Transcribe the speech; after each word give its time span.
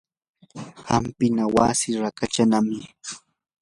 hampina 0.89 1.43
wasi 1.55 1.89
raqallanami. 2.01 2.79